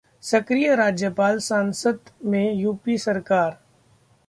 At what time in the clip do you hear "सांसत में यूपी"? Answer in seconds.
1.39-2.97